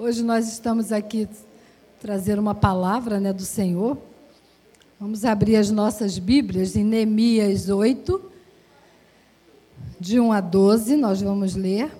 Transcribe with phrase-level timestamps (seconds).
[0.00, 1.28] Hoje nós estamos aqui
[2.00, 3.98] trazer uma palavra né, do Senhor.
[5.00, 8.30] Vamos abrir as nossas Bíblias em Neemias 8,
[9.98, 11.90] de 1 a 12, nós vamos ler.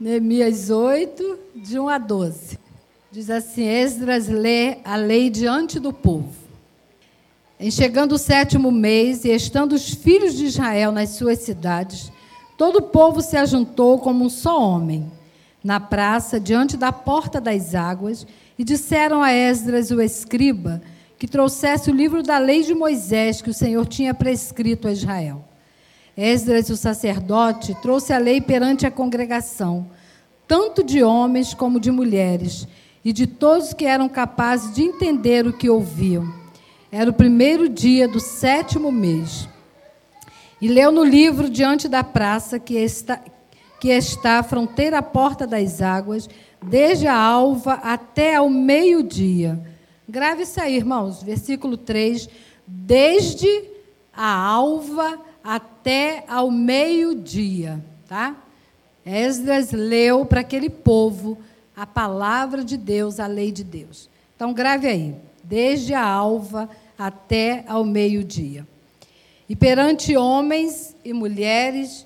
[0.00, 2.58] Neemias 8, de 1 a 12.
[3.12, 6.34] Diz assim: Esdras lê a lei diante do povo.
[7.60, 12.10] Em chegando o sétimo mês, e estando os filhos de Israel nas suas cidades,
[12.56, 15.16] todo o povo se ajuntou como um só homem
[15.68, 18.26] na praça, diante da porta das águas,
[18.58, 20.80] e disseram a Esdras, o escriba,
[21.18, 25.44] que trouxesse o livro da lei de Moisés que o Senhor tinha prescrito a Israel.
[26.16, 29.90] Esdras, o sacerdote, trouxe a lei perante a congregação,
[30.46, 32.66] tanto de homens como de mulheres,
[33.04, 36.32] e de todos que eram capazes de entender o que ouviam.
[36.90, 39.46] Era o primeiro dia do sétimo mês.
[40.62, 43.20] E leu no livro diante da praça que está,
[43.80, 46.28] que está à fronteira à porta das águas,
[46.62, 49.60] desde a alva até ao meio-dia.
[50.08, 52.28] Grave isso aí, irmãos, versículo 3.
[52.66, 53.64] Desde
[54.12, 58.36] a alva até ao meio-dia, tá?
[59.06, 61.38] Esdras leu para aquele povo
[61.76, 64.10] a palavra de Deus, a lei de Deus.
[64.34, 68.66] Então, grave aí, desde a alva até ao meio-dia.
[69.48, 72.04] E perante homens e mulheres,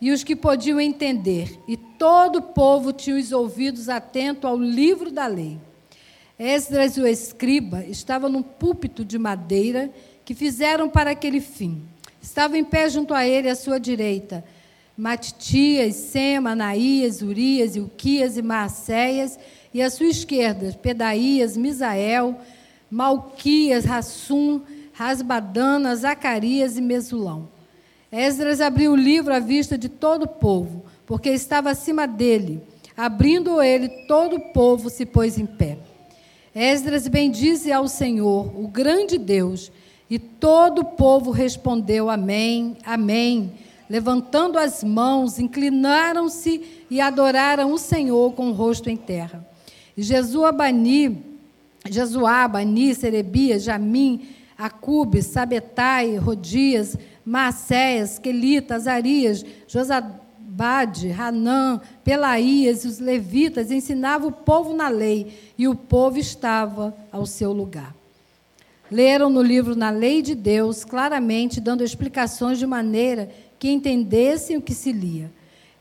[0.00, 5.10] e os que podiam entender, e todo o povo tinha os ouvidos atentos ao livro
[5.10, 5.58] da lei.
[6.38, 9.90] Esdras, o escriba, estava num púlpito de madeira
[10.24, 11.82] que fizeram para aquele fim.
[12.20, 14.44] Estava em pé junto a ele, à sua direita,
[14.96, 19.38] Matitias, Sema, Anaías, Urias, Ilquias e Maacéias,
[19.72, 22.38] e à sua esquerda, Pedaías, Misael,
[22.90, 24.60] Malquias, Rassum,
[24.92, 27.48] Rasbadana, Zacarias e Mesulão.
[28.16, 32.62] Esdras abriu o livro à vista de todo o povo, porque estava acima dele.
[32.96, 35.76] Abrindo ele, todo o povo se pôs em pé.
[36.54, 39.70] Esdras bendize ao Senhor, o grande Deus,
[40.08, 43.52] e todo o povo respondeu: Amém, Amém.
[43.88, 49.46] Levantando as mãos, inclinaram-se e adoraram o Senhor com o rosto em terra.
[49.94, 51.22] E Jesuabani,
[51.88, 54.26] Jesuá, Bani, Serebias, Jamim,
[54.58, 64.72] Acube, Sabetai, Rodias, Macéias, Quelita, Azarias, Josabade, Hanã, Pelaías e os levitas ensinavam o povo
[64.72, 67.92] na lei, e o povo estava ao seu lugar.
[68.88, 74.62] Leram no livro Na Lei de Deus, claramente dando explicações de maneira que entendessem o
[74.62, 75.28] que se lia.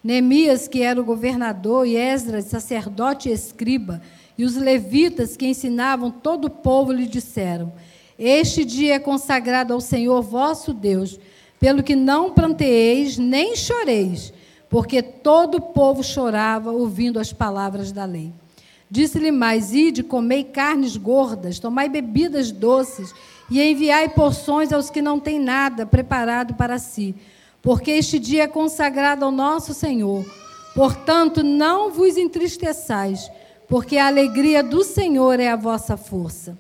[0.04, 4.02] Neemias, que era o governador, e Esdras, sacerdote e escriba,
[4.36, 7.72] e os levitas que ensinavam todo o povo lhe disseram:
[8.18, 11.20] Este dia é consagrado ao Senhor vosso Deus
[11.60, 14.34] pelo que não planteeis nem choreis,
[14.70, 18.32] porque todo o povo chorava ouvindo as palavras da lei.
[18.90, 23.14] Disse-lhe mais: Ide, comei carnes gordas, tomai bebidas doces,
[23.50, 27.16] e enviai porções aos que não têm nada preparado para si,
[27.62, 30.26] porque este dia é consagrado ao nosso Senhor.
[30.74, 33.30] Portanto, não vos entristeçais,
[33.68, 36.58] porque a alegria do Senhor é a vossa força.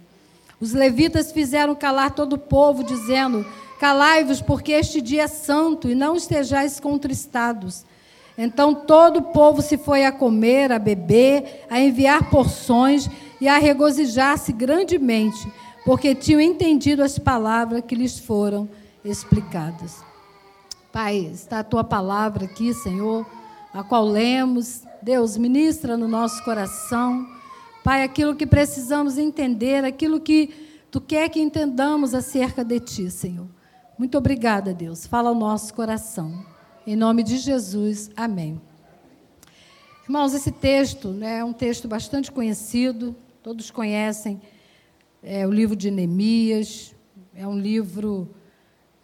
[0.65, 3.45] Os levitas fizeram calar todo o povo, dizendo:
[3.79, 7.85] Calai-vos, porque este dia é santo, e não estejais contristados.
[8.35, 13.07] Então todo o povo se foi a comer, a beber, a enviar porções
[13.39, 15.47] e a regozijar-se grandemente,
[15.85, 18.67] porque tinham entendido as palavras que lhes foram
[19.03, 20.03] explicadas.
[20.91, 23.23] Pai, está a tua palavra aqui, Senhor,
[23.71, 24.81] a qual lemos.
[24.99, 27.34] Deus, ministra no nosso coração.
[27.85, 30.49] Pai, aquilo que precisamos entender, aquilo que
[30.89, 33.47] tu quer que entendamos acerca de ti, Senhor.
[33.95, 35.05] Muito obrigada, Deus.
[35.05, 36.43] Fala ao nosso coração.
[36.87, 38.59] Em nome de Jesus, amém.
[40.03, 44.41] Irmãos, esse texto né, é um texto bastante conhecido, todos conhecem
[45.21, 46.95] é, o livro de Neemias,
[47.35, 48.27] é um livro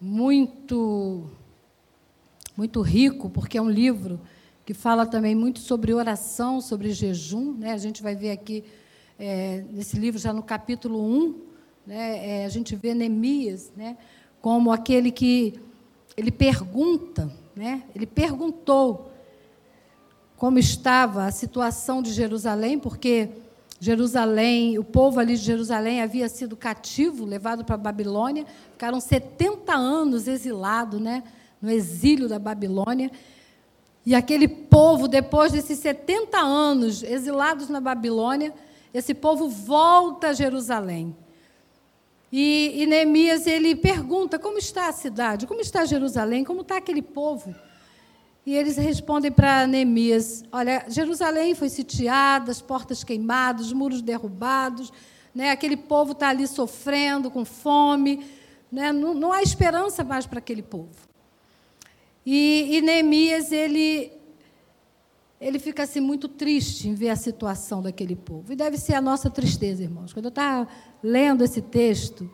[0.00, 1.30] muito,
[2.56, 4.20] muito rico, porque é um livro
[4.64, 7.54] que fala também muito sobre oração, sobre jejum.
[7.54, 7.72] Né?
[7.72, 8.64] A gente vai ver aqui,
[9.18, 11.40] é, nesse livro, já no capítulo 1,
[11.86, 13.96] né, é, a gente vê Neemias, né,
[14.40, 15.60] como aquele que
[16.16, 17.82] ele pergunta, né?
[17.94, 19.10] Ele perguntou
[20.36, 23.30] como estava a situação de Jerusalém, porque
[23.80, 29.72] Jerusalém, o povo ali de Jerusalém havia sido cativo, levado para a Babilônia, ficaram 70
[29.72, 31.22] anos exilados, né,
[31.60, 33.10] no exílio da Babilônia.
[34.04, 38.52] E aquele povo, depois desses 70 anos exilados na Babilônia,
[38.92, 41.16] esse povo volta a Jerusalém.
[42.30, 47.02] E, e Neemias ele pergunta como está a cidade, como está Jerusalém, como está aquele
[47.02, 47.54] povo.
[48.44, 54.92] E eles respondem para Neemias: Olha, Jerusalém foi sitiada, as portas queimadas, os muros derrubados,
[55.34, 55.50] né?
[55.50, 58.26] aquele povo está ali sofrendo, com fome,
[58.70, 58.90] né?
[58.90, 61.11] não, não há esperança mais para aquele povo.
[62.24, 64.12] E, e Neemias, ele,
[65.40, 68.52] ele fica assim muito triste em ver a situação daquele povo.
[68.52, 70.12] E deve ser a nossa tristeza, irmãos.
[70.12, 70.68] Quando eu estava
[71.02, 72.30] lendo esse texto,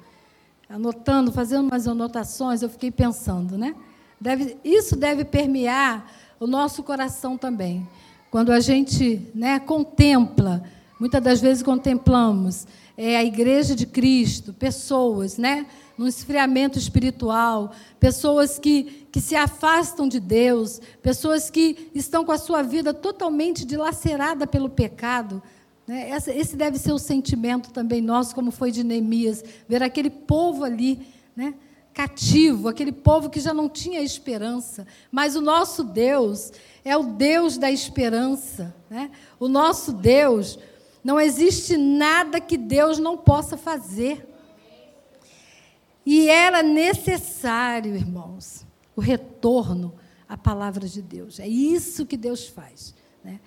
[0.69, 3.75] anotando, fazendo umas anotações, eu fiquei pensando, né?
[4.21, 7.89] Deve, isso deve permear o nosso coração também.
[8.31, 10.63] Quando a gente né, contempla,
[11.01, 15.67] muitas das vezes contemplamos é, a igreja de Cristo, pessoas, né?
[15.99, 22.39] No esfriamento espiritual, pessoas que, que se afastam de Deus, pessoas que estão com a
[22.39, 25.43] sua vida totalmente dilacerada pelo pecado.
[25.89, 26.11] Né?
[26.29, 31.05] Esse deve ser o sentimento também nosso, como foi de Neemias, ver aquele povo ali,
[31.35, 31.55] né?
[31.93, 34.87] cativo, aquele povo que já não tinha esperança.
[35.11, 36.53] Mas o nosso Deus
[36.85, 38.73] é o Deus da esperança.
[38.89, 39.11] Né?
[39.41, 40.61] O nosso Deus,
[41.03, 44.28] não existe nada que Deus não possa fazer.
[46.11, 48.65] E era necessário, irmãos,
[48.97, 49.93] o retorno
[50.27, 51.39] à palavra de Deus.
[51.39, 52.95] É isso que Deus faz.
[53.23, 53.39] Né?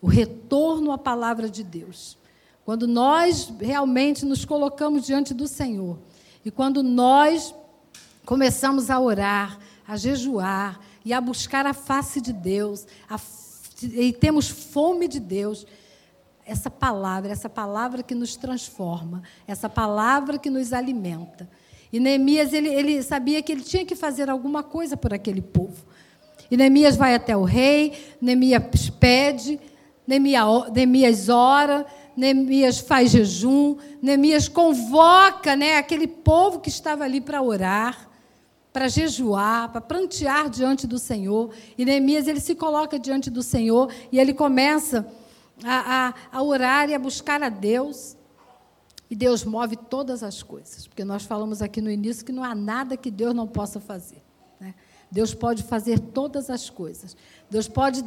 [0.00, 2.16] O retorno à palavra de Deus.
[2.64, 5.98] Quando nós realmente nos colocamos diante do Senhor
[6.42, 7.54] e quando nós
[8.24, 13.20] começamos a orar, a jejuar e a buscar a face de Deus, a,
[13.82, 15.66] e temos fome de Deus,
[16.46, 21.46] essa palavra, essa palavra que nos transforma, essa palavra que nos alimenta.
[21.92, 25.86] E Neemias, ele, ele sabia que ele tinha que fazer alguma coisa por aquele povo.
[26.50, 29.60] E Neemias vai até o rei, Neemias pede,
[30.06, 31.86] Neemias ora,
[32.16, 38.08] Neemias faz jejum, Neemias convoca né, aquele povo que estava ali para orar
[38.72, 41.50] para jejuar, para prantear diante do Senhor.
[41.76, 45.04] E Neemias ele se coloca diante do Senhor e ele começa
[45.64, 48.16] a, a, a orar e a buscar a Deus.
[49.10, 52.54] E Deus move todas as coisas, porque nós falamos aqui no início que não há
[52.54, 54.22] nada que Deus não possa fazer.
[54.60, 54.74] Né?
[55.10, 57.16] Deus pode fazer todas as coisas.
[57.48, 58.04] Deus pode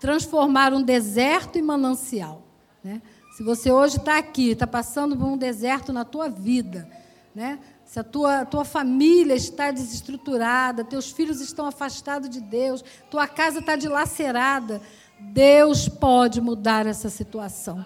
[0.00, 2.42] transformar um deserto em manancial.
[2.82, 3.00] Né?
[3.36, 6.88] Se você hoje está aqui, está passando por um deserto na tua vida,
[7.32, 7.60] né?
[7.84, 13.60] se a tua, tua família está desestruturada, teus filhos estão afastados de Deus, tua casa
[13.60, 14.80] está dilacerada,
[15.18, 17.84] Deus pode mudar essa situação.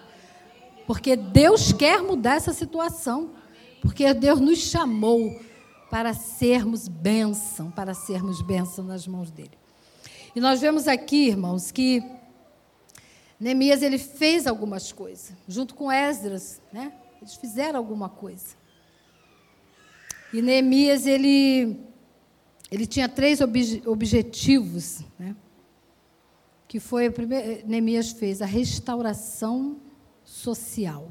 [0.87, 3.31] Porque Deus quer mudar essa situação.
[3.81, 5.39] Porque Deus nos chamou
[5.91, 9.57] para sermos bênção, para sermos bênção nas mãos dele.
[10.35, 12.03] E nós vemos aqui, irmãos, que
[13.39, 16.91] Neemias ele fez algumas coisas, junto com Esdras, né?
[17.21, 18.55] Eles fizeram alguma coisa.
[20.33, 21.79] E Neemias, ele,
[22.71, 25.35] ele tinha três obje, objetivos, né?
[26.67, 29.77] que foi, a primeira, Neemias fez a restauração
[30.25, 31.09] social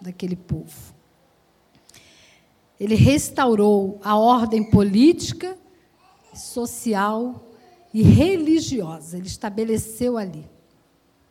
[0.00, 0.94] daquele povo.
[2.78, 5.56] Ele restaurou a ordem política,
[6.34, 7.48] social
[7.94, 9.16] e religiosa.
[9.16, 10.44] Ele estabeleceu ali,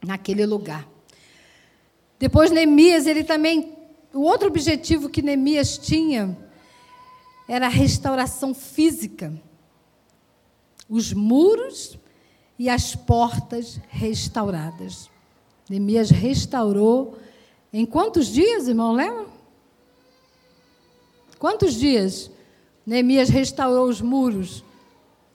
[0.01, 0.87] naquele lugar.
[2.17, 3.77] Depois, Neemias, ele também.
[4.13, 6.37] O outro objetivo que Neemias tinha
[7.47, 9.33] era a restauração física.
[10.87, 11.97] Os muros
[12.57, 15.09] e as portas restauradas.
[15.71, 17.17] Neemias restaurou
[17.71, 18.91] em quantos dias, irmão?
[18.91, 19.25] Lembra?
[21.39, 22.29] Quantos dias
[22.85, 24.65] Neemias restaurou os muros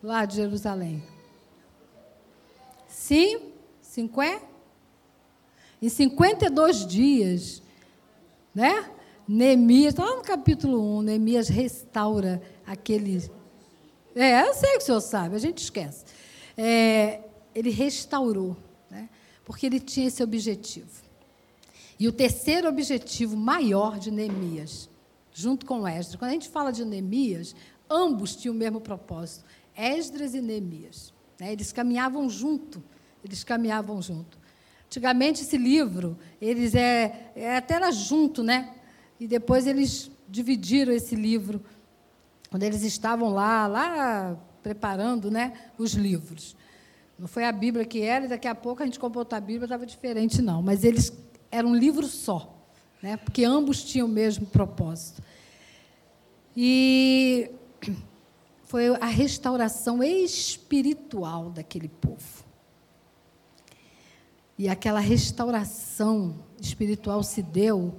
[0.03, 1.03] lá de Jerusalém?
[2.87, 3.51] Sim?
[3.81, 4.45] Cinquenta?
[5.81, 7.63] Em 52 dias,
[8.55, 8.91] né?
[9.27, 13.31] Neemias, está lá no capítulo 1, Neemias restaura aquele.
[14.15, 16.05] É, eu sei que o senhor sabe, a gente esquece.
[16.59, 17.21] É,
[17.55, 18.55] ele restaurou?
[19.47, 20.91] Porque ele tinha esse objetivo.
[21.99, 24.91] E o terceiro objetivo maior de Neemias,
[25.33, 27.55] junto com Esdras, quando a gente fala de Neemias,
[27.89, 31.15] ambos tinham o mesmo propósito, Esdras e Neemias.
[31.39, 31.53] Né?
[31.53, 32.83] Eles caminhavam junto,
[33.25, 34.37] eles caminhavam junto.
[34.87, 38.75] Antigamente esse livro, eles é, é até era junto, né?
[39.19, 41.65] E depois eles dividiram esse livro,
[42.51, 46.57] quando eles estavam lá, lá preparando né, os livros.
[47.19, 49.65] Não foi a Bíblia que era, e daqui a pouco a gente comprou outra Bíblia,
[49.65, 50.63] estava diferente, não.
[50.63, 51.13] Mas eles
[51.51, 52.55] eram um livro só,
[53.03, 55.23] né, porque ambos tinham o mesmo propósito.
[56.57, 57.51] E
[58.65, 62.45] foi a restauração espiritual daquele povo.
[64.59, 67.99] E aquela restauração espiritual se deu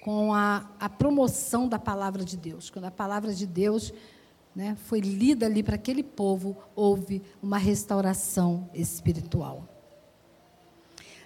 [0.00, 2.70] com a, a promoção da palavra de Deus.
[2.70, 3.92] Quando a palavra de Deus
[4.58, 9.68] né, foi lida ali para aquele povo, houve uma restauração espiritual.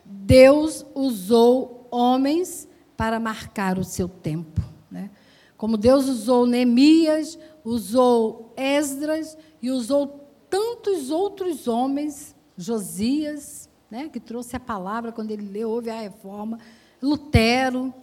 [0.05, 4.61] Deus usou homens para marcar o seu tempo.
[4.91, 5.11] Né?
[5.57, 14.57] Como Deus usou Neemias, usou Esdras e usou tantos outros homens, Josias, né, que trouxe
[14.57, 16.59] a palavra quando ele leu, houve a reforma,
[17.01, 17.95] Lutero,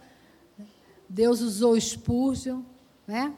[1.08, 2.62] Deus usou Spurgeon,
[3.06, 3.32] né?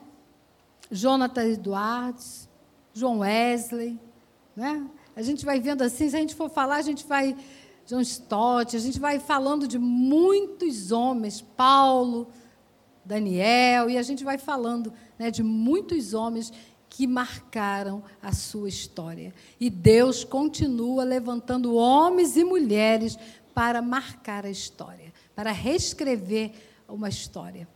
[0.93, 2.47] Jonathan Edwards,
[2.93, 3.99] João Wesley,
[4.55, 4.87] né?
[5.15, 7.35] A gente vai vendo assim, se a gente for falar, a gente vai
[7.85, 12.27] John Stott, a gente vai falando de muitos homens, Paulo,
[13.03, 16.51] Daniel, e a gente vai falando né, de muitos homens
[16.87, 19.33] que marcaram a sua história.
[19.59, 23.17] E Deus continua levantando homens e mulheres
[23.53, 26.51] para marcar a história, para reescrever
[26.87, 27.67] uma história.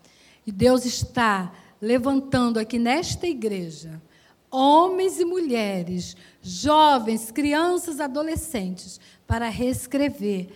[0.45, 4.01] E Deus está levantando aqui nesta igreja
[4.49, 10.49] homens e mulheres, jovens, crianças, adolescentes, para reescrever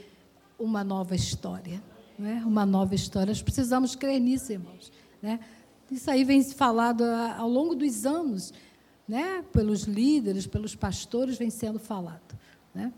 [0.58, 1.82] uma nova história.
[2.18, 2.42] Né?
[2.46, 3.28] Uma nova história.
[3.28, 4.92] Nós precisamos crer nisso, irmãos.
[5.22, 5.40] Né?
[5.90, 8.54] Isso aí vem falado ao longo dos anos,
[9.08, 9.44] né?
[9.52, 12.38] pelos líderes, pelos pastores, vem sendo falado.
[12.74, 12.94] Né?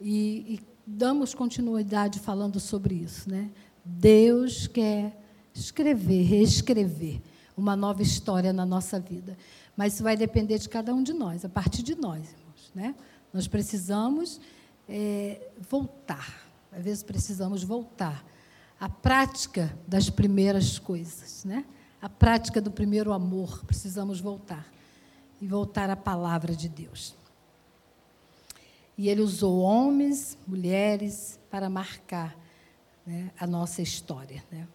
[0.00, 3.30] E, e damos continuidade falando sobre isso.
[3.30, 3.50] Né?
[3.84, 5.16] Deus quer
[5.60, 7.20] escrever, reescrever
[7.56, 9.36] uma nova história na nossa vida.
[9.76, 12.72] Mas isso vai depender de cada um de nós, a partir de nós, irmãos.
[12.74, 12.94] Né?
[13.32, 14.40] Nós precisamos
[14.88, 16.48] é, voltar.
[16.72, 18.24] Às vezes precisamos voltar
[18.80, 21.64] à prática das primeiras coisas, né?
[22.00, 23.64] A prática do primeiro amor.
[23.64, 24.66] Precisamos voltar
[25.40, 27.14] e voltar à palavra de Deus.
[28.96, 32.36] E ele usou homens, mulheres para marcar
[33.06, 34.44] né, a nossa história.
[34.50, 34.66] Né?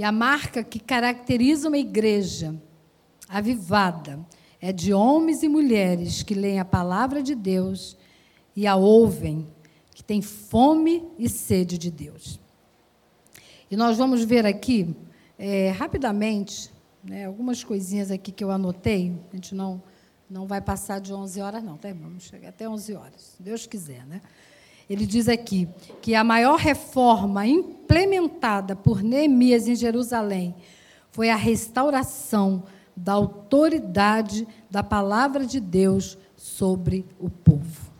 [0.00, 2.58] E a marca que caracteriza uma igreja
[3.28, 4.18] avivada
[4.58, 7.98] é de homens e mulheres que leem a palavra de Deus
[8.56, 9.46] e a ouvem,
[9.94, 12.40] que têm fome e sede de Deus.
[13.70, 14.96] E nós vamos ver aqui,
[15.38, 16.72] é, rapidamente,
[17.04, 19.14] né, algumas coisinhas aqui que eu anotei.
[19.30, 19.82] A gente não,
[20.30, 23.66] não vai passar de 11 horas, não, tá, Vamos chegar até 11 horas, se Deus
[23.66, 24.22] quiser, né?
[24.90, 25.68] Ele diz aqui
[26.02, 30.52] que a maior reforma implementada por Neemias em Jerusalém
[31.12, 32.64] foi a restauração
[32.96, 37.92] da autoridade da palavra de Deus sobre o povo.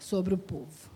[0.00, 0.93] Sobre o povo.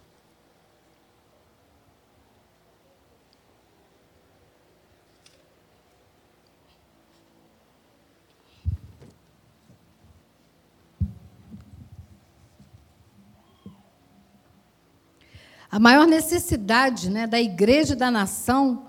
[15.79, 18.89] A maior necessidade né, da igreja e da nação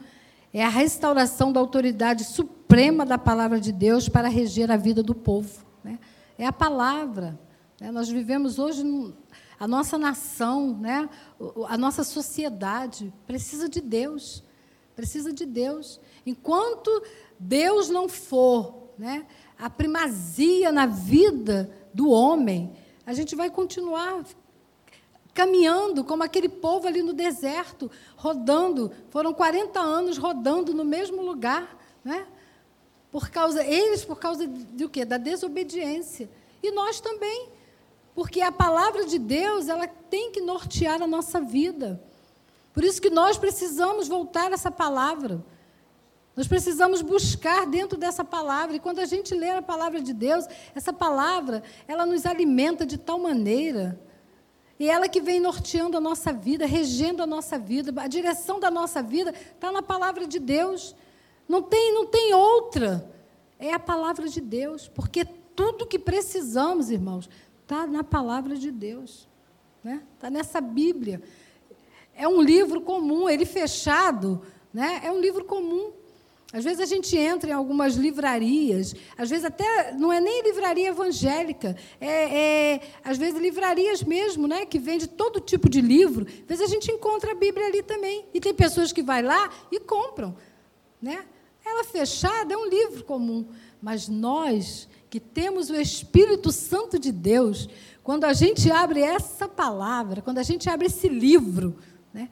[0.52, 5.14] é a restauração da autoridade suprema da palavra de Deus para reger a vida do
[5.14, 5.64] povo.
[5.84, 6.00] Né?
[6.36, 7.40] É a palavra.
[7.80, 7.92] Né?
[7.92, 8.84] Nós vivemos hoje,
[9.60, 11.08] a nossa nação, né?
[11.68, 14.44] a nossa sociedade precisa de Deus.
[14.96, 16.02] Precisa de Deus.
[16.26, 17.04] Enquanto
[17.40, 19.28] Deus não for né,
[19.60, 22.74] a primazia na vida do homem,
[23.06, 24.26] a gente vai continuar
[25.40, 28.92] caminhando como aquele povo ali no deserto, rodando.
[29.10, 32.28] Foram 40 anos rodando no mesmo lugar, né?
[33.10, 35.06] Por causa eles por causa do quê?
[35.06, 36.30] Da desobediência.
[36.62, 37.48] E nós também.
[38.14, 42.04] Porque a palavra de Deus, ela tem que nortear a nossa vida.
[42.74, 45.42] Por isso que nós precisamos voltar essa palavra.
[46.36, 48.76] Nós precisamos buscar dentro dessa palavra.
[48.76, 50.44] E quando a gente lê a palavra de Deus,
[50.76, 54.09] essa palavra, ela nos alimenta de tal maneira
[54.80, 58.72] e ela que vem norteando a nossa vida, regendo a nossa vida, a direção da
[58.72, 60.96] nossa vida está na palavra de Deus.
[61.50, 63.12] Não tem, não tem outra.
[63.60, 67.30] É a palavra de Deus, porque tudo que precisamos, irmãos,
[67.62, 69.28] está na palavra de Deus.
[69.84, 70.02] Né?
[70.16, 71.22] Está nessa Bíblia.
[72.16, 74.42] É um livro comum, ele fechado,
[74.74, 75.02] né?
[75.04, 75.92] é um livro comum.
[76.52, 80.88] Às vezes a gente entra em algumas livrarias, às vezes até não é nem livraria
[80.88, 86.26] evangélica, é, é às vezes livrarias mesmo, né, que vende todo tipo de livro.
[86.28, 88.26] Às vezes a gente encontra a Bíblia ali também.
[88.34, 90.36] E tem pessoas que vai lá e compram.
[91.00, 91.24] Né?
[91.64, 93.46] Ela fechada é um livro comum.
[93.80, 97.70] Mas nós que temos o Espírito Santo de Deus,
[98.04, 101.78] quando a gente abre essa palavra, quando a gente abre esse livro,
[102.12, 102.28] né,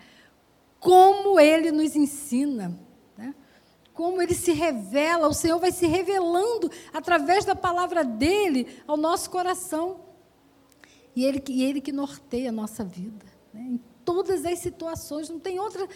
[0.80, 2.87] como ele nos ensina
[3.98, 9.28] como ele se revela, o Senhor vai se revelando através da palavra dele ao nosso
[9.28, 10.02] coração.
[11.16, 13.62] E ele, e ele que norteia a nossa vida, né?
[13.72, 15.90] em todas as situações, não tem outra,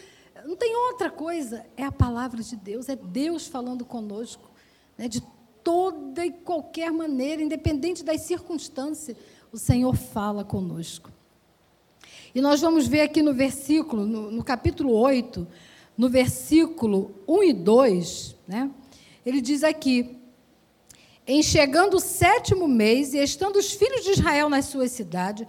[0.44, 1.64] não tem outra coisa.
[1.78, 4.50] É a palavra de Deus, é Deus falando conosco,
[4.98, 5.22] né, de
[5.64, 9.16] toda e qualquer maneira, independente das circunstâncias,
[9.52, 11.12] o Senhor fala conosco.
[12.34, 15.48] E nós vamos ver aqui no versículo, no, no capítulo 8,
[16.02, 18.72] no versículo 1 e 2, né,
[19.24, 20.18] ele diz aqui:
[21.28, 25.46] Em chegando o sétimo mês, e estando os filhos de Israel nas suas cidades,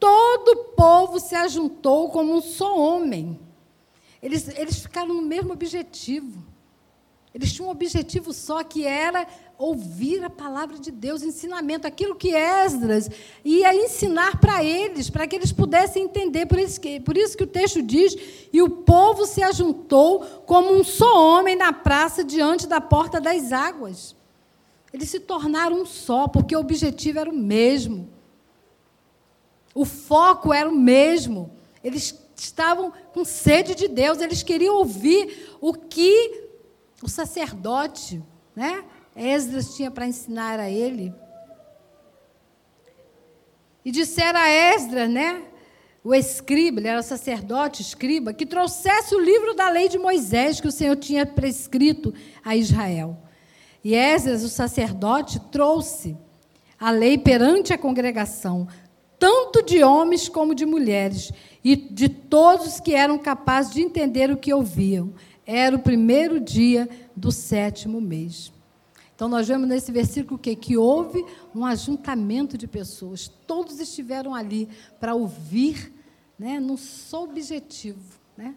[0.00, 3.38] todo o povo se ajuntou como um só homem.
[4.22, 6.42] Eles, eles ficaram no mesmo objetivo.
[7.34, 12.34] Eles tinham um objetivo só, que era ouvir a palavra de Deus, ensinamento, aquilo que
[12.34, 13.08] Esdras
[13.44, 16.46] ia ensinar para eles, para que eles pudessem entender.
[16.46, 18.14] Por isso, que, por isso que o texto diz:
[18.52, 23.52] e o povo se ajuntou como um só homem na praça diante da porta das
[23.52, 24.14] águas.
[24.92, 28.10] Eles se tornaram um só, porque o objetivo era o mesmo.
[29.74, 31.50] O foco era o mesmo.
[31.82, 36.41] Eles estavam com sede de Deus, eles queriam ouvir o que
[37.02, 38.22] o sacerdote,
[38.54, 38.84] né?
[39.14, 41.12] Esdras tinha para ensinar a ele.
[43.84, 45.42] E disseram a Esdras, né?
[46.04, 50.66] O escriba, ele era sacerdote, escriba, que trouxesse o livro da lei de Moisés que
[50.66, 52.12] o Senhor tinha prescrito
[52.44, 53.16] a Israel.
[53.84, 56.16] E Esdras, o sacerdote, trouxe
[56.78, 58.66] a lei perante a congregação,
[59.18, 61.32] tanto de homens como de mulheres,
[61.64, 65.14] e de todos que eram capazes de entender o que ouviam.
[65.46, 68.52] Era o primeiro dia do sétimo mês.
[69.14, 73.28] Então, nós vemos nesse versículo que, que houve um ajuntamento de pessoas.
[73.46, 74.68] Todos estiveram ali
[74.98, 75.92] para ouvir,
[76.38, 78.54] né, num só objetivo, né,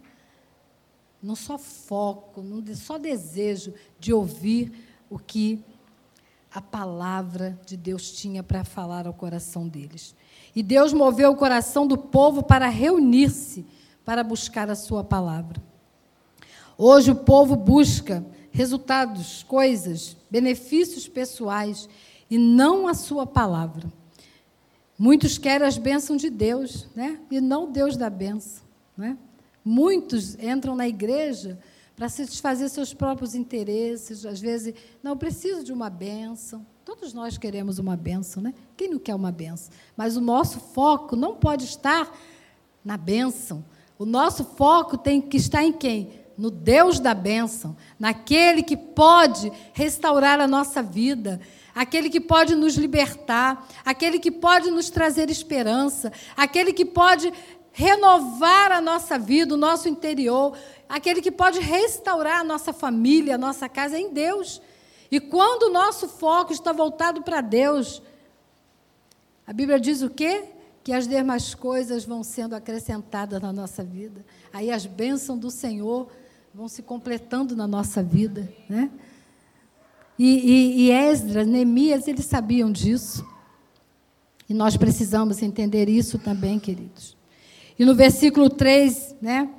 [1.22, 4.72] num só foco, num só desejo de ouvir
[5.10, 5.64] o que
[6.52, 10.16] a palavra de Deus tinha para falar ao coração deles.
[10.56, 13.66] E Deus moveu o coração do povo para reunir-se,
[14.06, 15.62] para buscar a sua palavra.
[16.78, 21.88] Hoje o povo busca resultados, coisas, benefícios pessoais
[22.30, 23.92] e não a sua palavra.
[24.98, 27.20] Muitos querem as bênçãos de Deus, né?
[27.32, 28.64] E não Deus da bênção,
[28.98, 29.18] né?
[29.64, 31.58] Muitos entram na igreja
[31.96, 36.66] para satisfazer seus próprios interesses, às vezes, não preciso de uma bênção.
[36.84, 38.54] Todos nós queremos uma bênção, né?
[38.76, 39.72] Quem não quer uma bênção?
[39.96, 42.14] Mas o nosso foco não pode estar
[42.84, 43.64] na bênção.
[43.98, 46.25] O nosso foco tem que estar em quem?
[46.38, 51.40] No Deus da bênção, naquele que pode restaurar a nossa vida,
[51.74, 57.32] aquele que pode nos libertar, aquele que pode nos trazer esperança, aquele que pode
[57.72, 63.38] renovar a nossa vida, o nosso interior, aquele que pode restaurar a nossa família, a
[63.38, 64.62] nossa casa em Deus.
[65.12, 68.02] E quando o nosso foco está voltado para Deus,
[69.46, 70.46] a Bíblia diz o quê?
[70.84, 74.26] Que as demais coisas vão sendo acrescentadas na nossa vida.
[74.54, 76.10] Aí as bênçãos do Senhor
[76.56, 78.50] vão se completando na nossa vida.
[78.70, 78.90] Né?
[80.18, 83.28] E, e, e Esdras, Neemias, eles sabiam disso.
[84.48, 87.18] E nós precisamos entender isso também, queridos.
[87.78, 89.50] E no versículo 3, né,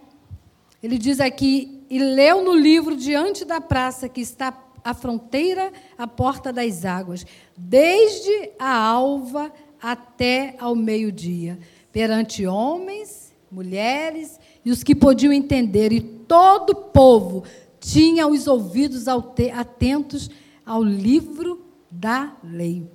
[0.82, 6.06] ele diz aqui: E leu no livro diante da praça que está à fronteira, à
[6.06, 11.58] porta das águas, desde a alva até ao meio-dia,
[11.92, 17.44] perante homens, mulheres e os que podiam entender, e todo o povo
[17.80, 20.30] tinha os ouvidos atentos
[20.64, 22.90] ao livro da lei.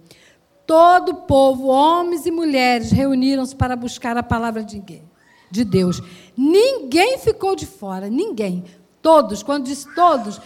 [0.65, 4.82] Todo o povo, homens e mulheres, reuniram-se para buscar a palavra de,
[5.50, 6.02] de Deus.
[6.36, 8.63] Ninguém ficou de fora, ninguém.
[9.02, 10.39] Todos, quando diz todos,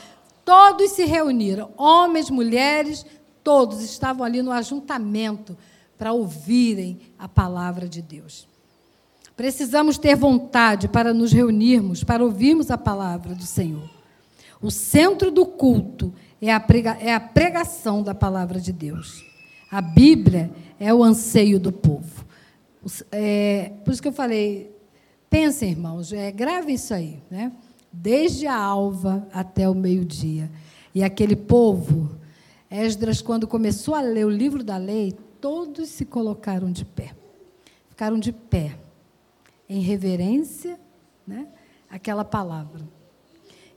[0.43, 1.71] todos se reuniram.
[1.77, 3.05] Homens, mulheres,
[3.43, 5.57] todos estavam ali no ajuntamento
[5.97, 8.47] para ouvirem a palavra de Deus.
[9.35, 13.89] Precisamos ter vontade para nos reunirmos, para ouvirmos a palavra do Senhor.
[14.61, 19.25] O centro do culto é a, prega, é a pregação da palavra de Deus.
[19.69, 22.25] A Bíblia é o anseio do povo.
[23.11, 24.73] É, por isso que eu falei,
[25.29, 27.51] pensem, irmãos, é, grave isso aí, né?
[27.91, 30.49] Desde a alva até o meio-dia.
[30.93, 32.09] E aquele povo,
[32.71, 37.11] Esdras, quando começou a ler o livro da lei, todos se colocaram de pé.
[37.89, 38.77] Ficaram de pé
[39.67, 40.79] em reverência
[41.25, 41.47] né,
[41.89, 42.81] aquela palavra.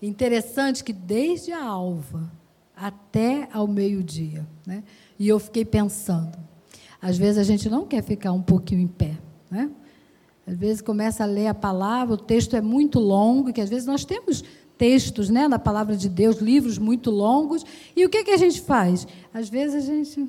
[0.01, 2.31] Interessante que desde a alva
[2.77, 4.85] até ao meio-dia, né,
[5.19, 6.39] e eu fiquei pensando,
[7.01, 9.19] às vezes a gente não quer ficar um pouquinho em pé,
[9.51, 9.71] né?
[10.47, 13.87] Às vezes começa a ler a palavra, o texto é muito longo, que às vezes
[13.87, 14.43] nós temos
[14.79, 18.61] textos, né, na palavra de Deus, livros muito longos, e o que que a gente
[18.61, 19.07] faz?
[19.35, 20.29] Às vezes a gente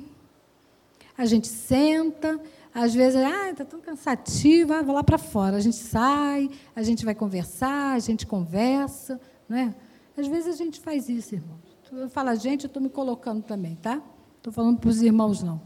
[1.17, 2.39] a gente senta,
[2.79, 5.57] às vezes, ah, está tão cansativo, ah, vou lá para fora.
[5.57, 9.19] A gente sai, a gente vai conversar, a gente conversa.
[9.47, 9.75] Né?
[10.17, 11.59] Às vezes a gente faz isso, irmãos.
[11.91, 14.01] Eu falo gente, eu estou me colocando também, tá?
[14.37, 15.61] Estou falando para os irmãos, não.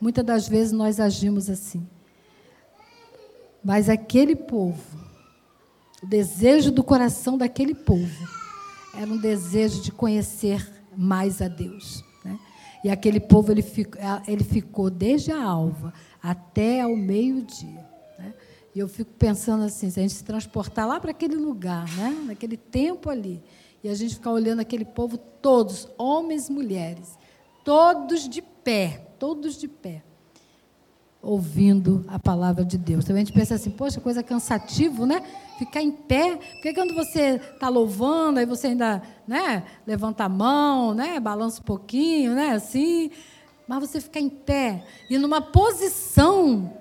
[0.00, 1.88] Muitas das vezes nós agimos assim.
[3.64, 4.98] Mas aquele povo,
[6.02, 8.28] o desejo do coração daquele povo,
[8.94, 12.04] era um desejo de conhecer mais a Deus.
[12.82, 17.86] E aquele povo ele ficou, ele ficou desde a alva até ao meio-dia.
[18.18, 18.34] Né?
[18.74, 22.24] E eu fico pensando assim, se a gente se transportar lá para aquele lugar, né?
[22.26, 23.42] naquele tempo ali,
[23.82, 27.18] e a gente ficar olhando aquele povo, todos, homens, mulheres,
[27.64, 30.02] todos de pé, todos de pé,
[31.20, 33.04] ouvindo a palavra de Deus.
[33.04, 35.22] Então a gente pensa assim, poxa, coisa cansativo, né?
[35.58, 40.94] Ficar em pé, porque quando você está louvando, aí você ainda né, levanta a mão,
[40.94, 43.10] né, balança um pouquinho, né, assim,
[43.66, 46.72] mas você ficar em pé e numa posição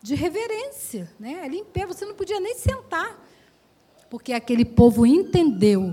[0.00, 1.42] de reverência, né?
[1.42, 3.20] Ali em pé, você não podia nem sentar,
[4.08, 5.92] porque aquele povo entendeu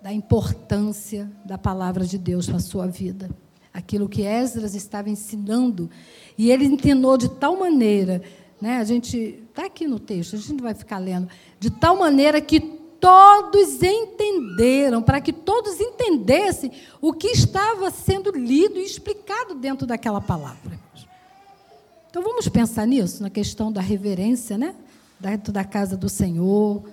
[0.00, 3.30] da importância da palavra de Deus na sua vida.
[3.72, 5.88] Aquilo que Esdras estava ensinando,
[6.36, 8.22] e ele ensinou de tal maneira,
[8.60, 8.78] né?
[8.78, 12.40] A gente está aqui no texto, a gente não vai ficar lendo, de tal maneira
[12.40, 19.86] que todos entenderam, para que todos entendessem o que estava sendo lido e explicado dentro
[19.86, 20.78] daquela palavra.
[22.08, 24.76] Então vamos pensar nisso, na questão da reverência, né?
[25.18, 26.84] Dentro da casa do Senhor,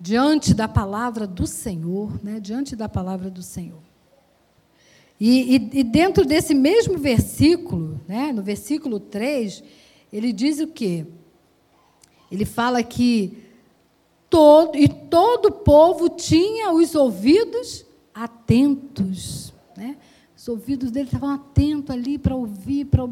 [0.00, 2.38] diante da palavra do Senhor, né?
[2.40, 3.91] Diante da palavra do Senhor.
[5.24, 8.32] E, e, e dentro desse mesmo versículo, né?
[8.32, 9.62] No versículo 3,
[10.12, 11.06] ele diz o quê?
[12.28, 13.38] Ele fala que
[14.28, 19.54] todo, e todo o povo tinha os ouvidos atentos.
[19.76, 19.96] Né?
[20.36, 23.04] Os ouvidos dele estavam atentos ali para ouvir, para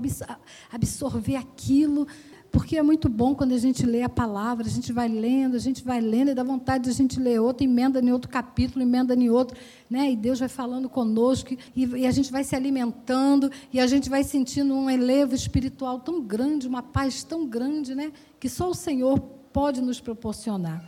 [0.73, 2.09] absorver aquilo.
[2.51, 5.61] Porque é muito bom quando a gente lê a palavra, a gente vai lendo, a
[5.61, 8.83] gente vai lendo, e dá vontade de a gente ler outro, emenda em outro capítulo,
[8.83, 9.57] emenda em outro,
[9.89, 10.11] né?
[10.11, 14.11] e Deus vai falando conosco, e, e a gente vai se alimentando, e a gente
[14.11, 18.13] vai sentindo um elevo espiritual tão grande, uma paz tão grande, né?
[18.41, 19.21] que só o Senhor
[19.53, 20.85] pode nos proporcionar.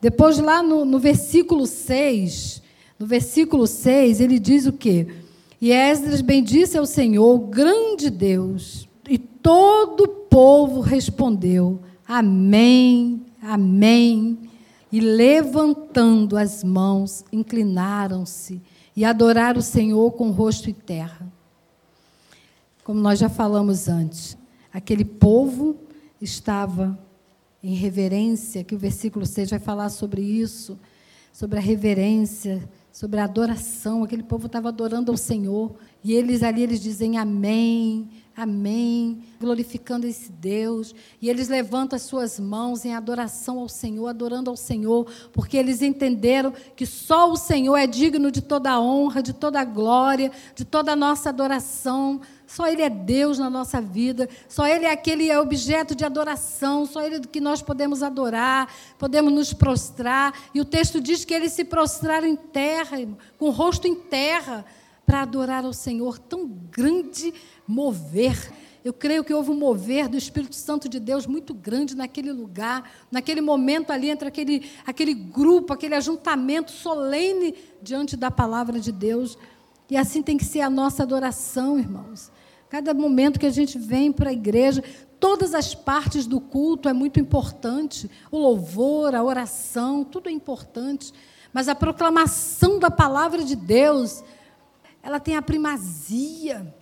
[0.00, 2.62] Depois, lá no, no versículo 6,
[2.98, 5.06] no versículo 6, ele diz o quê?
[5.60, 8.87] E Esdras bendisse ao Senhor, grande Deus,
[9.48, 14.38] todo o povo respondeu: Amém, Amém.
[14.92, 18.60] E levantando as mãos, inclinaram-se
[18.94, 21.26] e adoraram o Senhor com rosto em terra.
[22.84, 24.36] Como nós já falamos antes,
[24.70, 25.76] aquele povo
[26.20, 26.98] estava
[27.62, 30.78] em reverência, que o versículo 6 vai falar sobre isso,
[31.32, 34.04] sobre a reverência, sobre a adoração.
[34.04, 35.74] Aquele povo estava adorando ao Senhor.
[36.04, 40.94] E eles ali eles dizem amém, amém, glorificando esse Deus.
[41.20, 45.82] E eles levantam as suas mãos em adoração ao Senhor, adorando ao Senhor, porque eles
[45.82, 50.30] entenderam que só o Senhor é digno de toda a honra, de toda a glória,
[50.54, 52.20] de toda a nossa adoração.
[52.46, 57.02] Só Ele é Deus na nossa vida, só Ele é aquele objeto de adoração, só
[57.02, 60.32] Ele que nós podemos adorar, podemos nos prostrar.
[60.54, 62.98] E o texto diz que eles se prostraram em terra,
[63.36, 64.64] com o rosto em terra,
[65.04, 66.18] para adorar ao Senhor.
[66.18, 67.32] Tão grande
[67.68, 68.50] mover.
[68.82, 72.90] Eu creio que houve um mover do Espírito Santo de Deus muito grande naquele lugar,
[73.10, 79.36] naquele momento ali, entre aquele, aquele grupo, aquele ajuntamento solene diante da palavra de Deus.
[79.90, 82.32] E assim tem que ser a nossa adoração, irmãos.
[82.70, 84.82] Cada momento que a gente vem para a igreja,
[85.20, 88.10] todas as partes do culto é muito importante.
[88.30, 91.12] O louvor, a oração, tudo é importante.
[91.52, 94.22] Mas a proclamação da palavra de Deus,
[95.02, 96.74] ela tem a primazia.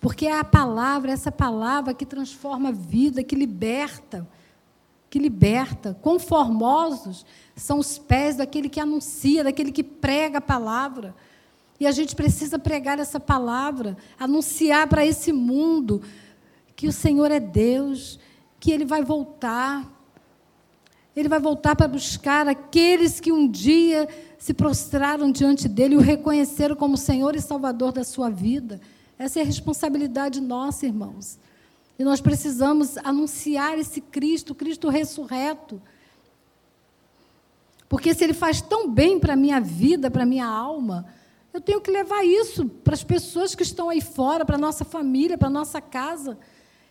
[0.00, 4.28] Porque é a palavra, essa palavra que transforma a vida, que liberta,
[5.10, 5.98] que liberta.
[6.00, 11.14] Conformosos são os pés daquele que anuncia, daquele que prega a palavra.
[11.80, 16.02] E a gente precisa pregar essa palavra, anunciar para esse mundo
[16.76, 18.20] que o Senhor é Deus,
[18.60, 19.84] que Ele vai voltar.
[21.14, 24.08] Ele vai voltar para buscar aqueles que um dia
[24.38, 28.80] se prostraram diante dele e o reconheceram como Senhor e Salvador da sua vida.
[29.18, 31.38] Essa é a responsabilidade nossa, irmãos.
[31.98, 35.82] E nós precisamos anunciar esse Cristo, Cristo ressurreto.
[37.88, 41.06] Porque se Ele faz tão bem para a minha vida, para a minha alma,
[41.52, 44.84] eu tenho que levar isso para as pessoas que estão aí fora, para a nossa
[44.84, 46.38] família, para a nossa casa.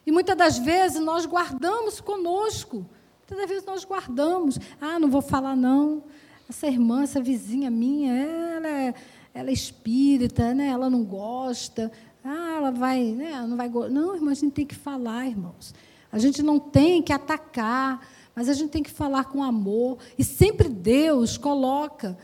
[0.06, 2.86] E muitas das vezes nós guardamos conosco.
[3.20, 4.60] Muitas das vezes nós guardamos.
[4.82, 6.04] Ah, não vou falar não.
[6.50, 8.94] Essa irmã, essa vizinha minha, ela é,
[9.34, 10.68] ela é espírita, né?
[10.68, 11.92] ela não gosta.
[12.30, 13.70] Ah, ela vai, né, não vai.
[13.70, 15.74] Não, irmão, a gente tem que falar, irmãos.
[16.12, 19.98] A gente não tem que atacar, mas a gente tem que falar com amor.
[20.18, 22.18] E sempre Deus coloca.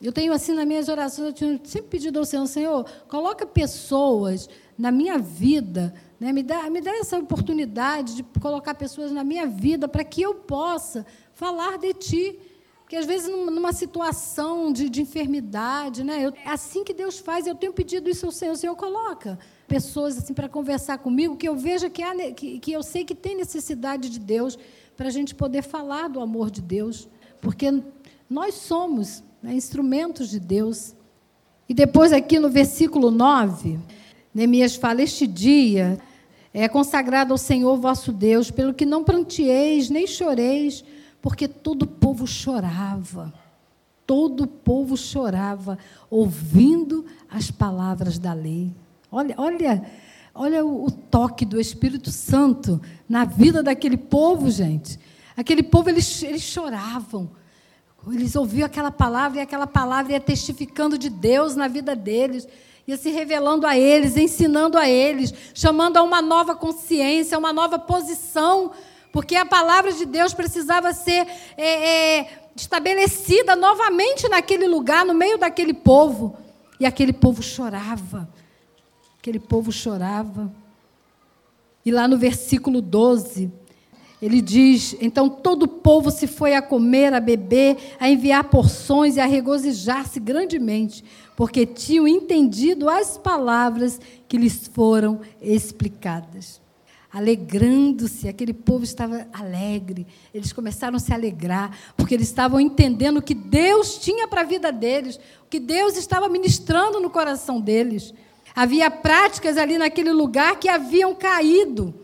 [0.00, 4.48] Eu tenho assim nas minhas orações, eu tenho sempre pedido ao Senhor, Senhor, coloca pessoas
[4.78, 9.46] na minha vida, né, me, dá, me dá essa oportunidade de colocar pessoas na minha
[9.46, 11.04] vida para que eu possa
[11.34, 12.38] falar de Ti.
[12.90, 16.26] Porque às vezes numa situação de, de enfermidade, né?
[16.26, 17.46] Eu, é assim que Deus faz.
[17.46, 18.50] Eu tenho pedido isso ao Senhor.
[18.50, 22.72] O Senhor coloca pessoas assim para conversar comigo que eu veja que, há, que, que
[22.72, 24.58] eu sei que tem necessidade de Deus
[24.96, 27.08] para a gente poder falar do amor de Deus,
[27.40, 27.80] porque
[28.28, 30.96] nós somos né, instrumentos de Deus.
[31.68, 33.78] E depois aqui no versículo 9,
[34.34, 35.96] Neemias fala: Este dia
[36.52, 40.84] é consagrado ao Senhor vosso Deus, pelo que não prantieis nem choreis
[41.20, 43.32] porque todo o povo chorava.
[44.06, 45.78] Todo o povo chorava,
[46.10, 48.72] ouvindo as palavras da lei.
[49.10, 49.84] Olha, olha,
[50.34, 54.98] olha o, o toque do Espírito Santo na vida daquele povo, gente.
[55.36, 57.30] Aquele povo, eles, eles choravam.
[58.08, 62.48] Eles ouviam aquela palavra e aquela palavra ia testificando de Deus na vida deles,
[62.88, 67.78] ia se revelando a eles, ensinando a eles, chamando a uma nova consciência, uma nova
[67.78, 68.72] posição
[69.12, 75.38] porque a palavra de Deus precisava ser é, é, estabelecida novamente naquele lugar, no meio
[75.38, 76.36] daquele povo.
[76.78, 78.28] E aquele povo chorava.
[79.18, 80.52] Aquele povo chorava.
[81.84, 83.50] E lá no versículo 12,
[84.22, 89.16] ele diz: Então todo o povo se foi a comer, a beber, a enviar porções
[89.16, 91.04] e a regozijar-se grandemente,
[91.36, 96.60] porque tinham entendido as palavras que lhes foram explicadas
[97.12, 103.22] alegrando-se, aquele povo estava alegre, eles começaram a se alegrar, porque eles estavam entendendo o
[103.22, 108.14] que Deus tinha para a vida deles, o que Deus estava ministrando no coração deles.
[108.54, 111.94] Havia práticas ali naquele lugar que haviam caído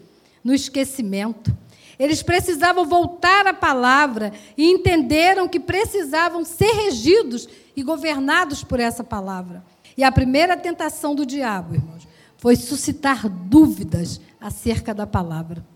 [0.42, 1.56] no esquecimento.
[1.98, 9.02] Eles precisavam voltar à palavra e entenderam que precisavam ser regidos e governados por essa
[9.02, 9.64] palavra.
[9.96, 15.66] E a primeira tentação do diabo, irmãos, foi suscitar dúvidas acerca da palavra.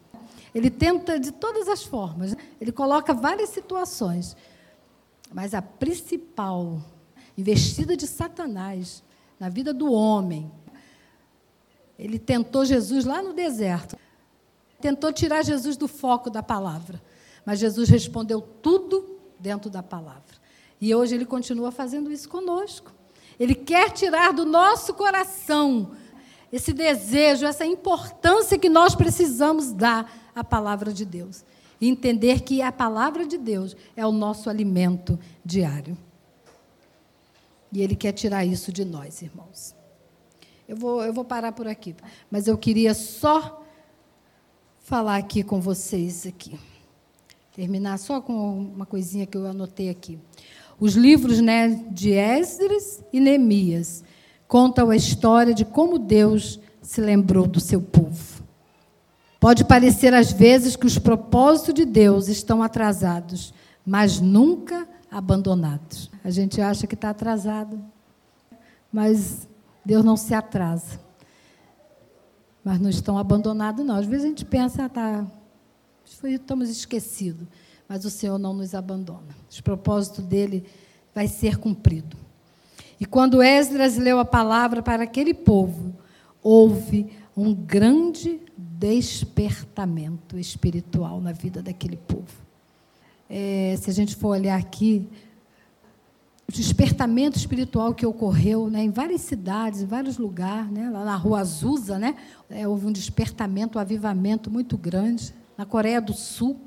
[0.54, 2.36] Ele tenta de todas as formas, né?
[2.60, 4.36] ele coloca várias situações,
[5.32, 6.80] mas a principal
[7.36, 9.02] investida de Satanás
[9.40, 10.50] na vida do homem,
[11.98, 13.96] ele tentou Jesus lá no deserto,
[14.80, 17.02] tentou tirar Jesus do foco da palavra,
[17.44, 20.38] mas Jesus respondeu tudo dentro da palavra.
[20.80, 22.92] E hoje ele continua fazendo isso conosco.
[23.38, 25.92] Ele quer tirar do nosso coração
[26.52, 31.44] esse desejo, essa importância que nós precisamos dar à palavra de Deus.
[31.80, 35.96] E entender que a palavra de Deus é o nosso alimento diário.
[37.72, 39.74] E Ele quer tirar isso de nós, irmãos.
[40.68, 41.96] Eu vou, eu vou parar por aqui,
[42.30, 43.64] mas eu queria só
[44.80, 46.58] falar aqui com vocês aqui.
[47.54, 50.18] Terminar só com uma coisinha que eu anotei aqui.
[50.78, 54.02] Os livros né, de Esdras e Neemias
[54.50, 58.42] contam a história de como Deus se lembrou do seu povo.
[59.38, 63.54] Pode parecer às vezes que os propósitos de Deus estão atrasados,
[63.86, 66.10] mas nunca abandonados.
[66.24, 67.80] A gente acha que está atrasado,
[68.92, 69.46] mas
[69.84, 70.98] Deus não se atrasa.
[72.64, 73.94] Mas não estão abandonados, não.
[73.94, 75.26] Às vezes a gente pensa, ah, tá,
[76.24, 77.46] estamos esquecidos,
[77.88, 79.36] mas o Senhor não nos abandona.
[79.48, 80.66] Os propósitos dele
[81.14, 82.16] vai ser cumprido.
[83.00, 85.94] E quando Esdras leu a palavra para aquele povo,
[86.42, 92.50] houve um grande despertamento espiritual na vida daquele povo.
[93.28, 95.08] É, se a gente for olhar aqui,
[96.46, 101.16] o despertamento espiritual que ocorreu né, em várias cidades, em vários lugares, né, lá na
[101.16, 102.16] rua Azusa, né,
[102.50, 105.32] é, houve um despertamento, um avivamento muito grande.
[105.56, 106.58] Na Coreia do Sul,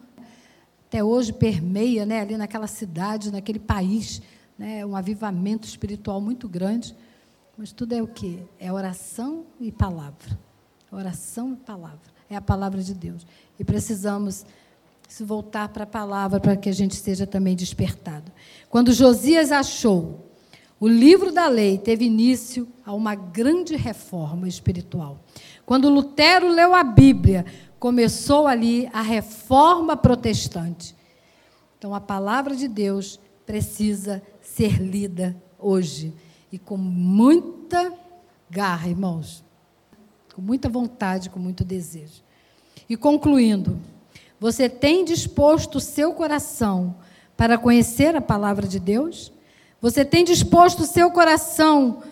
[0.88, 4.22] até hoje permeia né, ali naquela cidade, naquele país,
[4.58, 6.96] né, um avivamento espiritual muito grande.
[7.58, 8.40] Mas tudo é o quê?
[8.60, 10.40] É oração e palavra.
[10.92, 12.14] Oração e palavra.
[12.30, 13.26] É a palavra de Deus.
[13.60, 14.46] E precisamos
[15.08, 18.32] se voltar para a palavra para que a gente seja também despertado.
[18.70, 20.32] Quando Josias achou
[20.80, 25.20] o livro da lei, teve início a uma grande reforma espiritual.
[25.66, 27.46] Quando Lutero leu a Bíblia,
[27.80, 30.96] começou ali a reforma protestante.
[31.78, 36.14] Então a palavra de Deus precisa ser lida hoje.
[36.52, 37.94] E com muita
[38.50, 39.44] garra, irmãos.
[40.34, 42.24] Com muita vontade, com muito desejo.
[42.90, 43.80] E concluindo,
[44.40, 46.96] você tem disposto o seu coração
[47.38, 49.32] para conhecer a palavra de Deus?
[49.82, 52.04] Você tem disposto o seu coração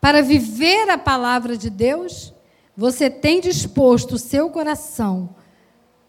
[0.00, 2.32] para viver a palavra de Deus?
[2.76, 5.34] Você tem disposto o seu coração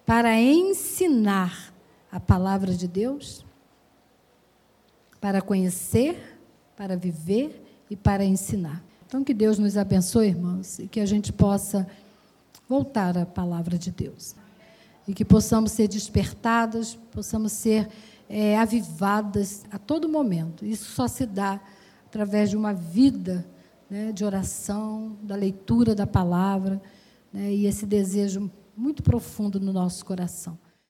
[0.05, 1.73] para ensinar
[2.11, 3.45] a palavra de Deus?
[5.19, 6.39] Para conhecer,
[6.75, 8.83] para viver e para ensinar.
[9.05, 11.87] Então, que Deus nos abençoe, irmãos, e que a gente possa
[12.67, 14.35] voltar à palavra de Deus.
[15.07, 17.89] E que possamos ser despertadas, possamos ser
[18.29, 20.63] é, avivadas a todo momento.
[20.63, 21.59] Isso só se dá
[22.05, 23.45] através de uma vida
[23.89, 26.79] né, de oração, da leitura da palavra,
[27.33, 30.57] né, e esse desejo muito profundo no nosso coração.